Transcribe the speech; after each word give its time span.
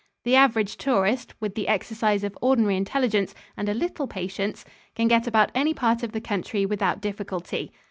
The 0.23 0.35
average 0.35 0.77
tourist, 0.77 1.35
with 1.39 1.53
the 1.53 1.67
exercise 1.67 2.23
of 2.23 2.35
ordinary 2.41 2.75
intelligence 2.75 3.35
and 3.55 3.69
a 3.69 3.75
little 3.75 4.07
patience, 4.07 4.65
can 4.95 5.07
get 5.07 5.27
about 5.27 5.51
any 5.53 5.75
part 5.75 6.01
of 6.01 6.11
the 6.11 6.19
country 6.21 6.65
without 6.65 7.01
difficulty. 7.01 7.71